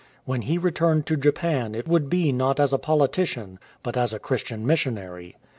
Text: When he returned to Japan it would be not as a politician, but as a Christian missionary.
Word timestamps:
When 0.25 0.41
he 0.41 0.57
returned 0.57 1.05
to 1.05 1.15
Japan 1.15 1.75
it 1.75 1.87
would 1.87 2.09
be 2.09 2.31
not 2.31 2.59
as 2.59 2.73
a 2.73 2.79
politician, 2.79 3.59
but 3.83 3.95
as 3.95 4.15
a 4.15 4.19
Christian 4.19 4.65
missionary. 4.65 5.37